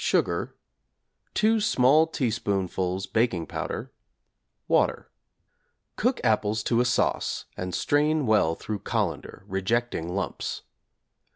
[0.03, 0.55] sugar,
[1.35, 3.91] 2 small teaspoonfuls baking powder,
[4.67, 5.11] water.
[5.95, 10.63] Cook apples to a sauce and strain well through colander, rejecting lumps.